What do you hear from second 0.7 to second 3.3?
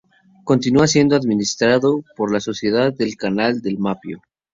siendo administrado por la Sociedad del